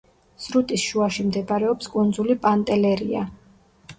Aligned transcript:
სრუტის 0.45 0.85
შუაში 0.91 1.25
მდებარეობს 1.25 1.91
კუნძული 1.97 2.37
პანტელერია. 2.47 3.25